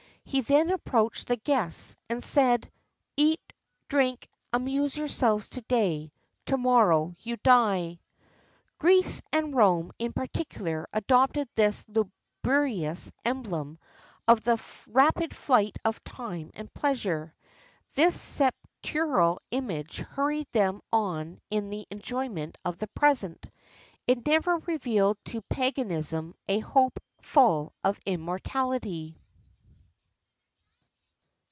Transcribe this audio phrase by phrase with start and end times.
[0.23, 2.71] He then approached the guests, and said:
[3.17, 3.41] "Eat,
[3.89, 6.13] drink, amuse yourselves to day;
[6.45, 7.99] to morrow you die."[XXXIV 32]
[8.77, 13.77] Greece, and Rome in particular, adopted this lugubrious emblem
[14.25, 17.35] of the rapid flight of time and pleasure.
[17.95, 23.47] This sepulchral image hurried them on in the enjoyment of the present:
[24.07, 29.17] it never revealed to paganism a "hope full of immortality."